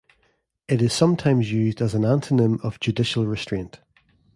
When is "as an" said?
1.79-2.01